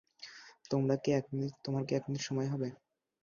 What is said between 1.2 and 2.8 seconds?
Minute সময় হবে?